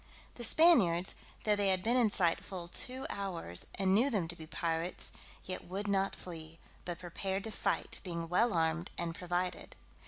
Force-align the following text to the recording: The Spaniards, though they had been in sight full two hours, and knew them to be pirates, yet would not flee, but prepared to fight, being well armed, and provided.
The 0.33 0.43
Spaniards, 0.43 1.13
though 1.43 1.55
they 1.55 1.67
had 1.69 1.83
been 1.83 1.95
in 1.95 2.09
sight 2.09 2.43
full 2.43 2.67
two 2.67 3.05
hours, 3.07 3.67
and 3.75 3.93
knew 3.93 4.09
them 4.09 4.27
to 4.29 4.35
be 4.35 4.47
pirates, 4.47 5.11
yet 5.45 5.65
would 5.67 5.87
not 5.87 6.15
flee, 6.15 6.57
but 6.85 6.97
prepared 6.97 7.43
to 7.43 7.51
fight, 7.51 7.99
being 8.03 8.27
well 8.27 8.51
armed, 8.51 8.89
and 8.97 9.13
provided. 9.13 9.75